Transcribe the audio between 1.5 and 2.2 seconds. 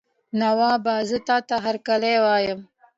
هرکلی